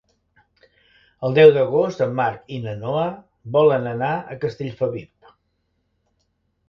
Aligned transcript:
El 1.27 1.35
deu 1.39 1.51
d'agost 1.57 2.01
en 2.07 2.15
Marc 2.21 2.49
i 2.57 2.59
na 2.65 2.73
Noa 2.79 3.05
volen 3.59 3.87
anar 3.95 4.11
a 4.17 4.39
Castellfabib. 4.47 5.33